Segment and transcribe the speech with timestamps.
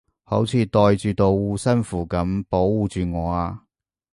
[0.23, 3.65] 好似袋住道護身符噉保護住我啊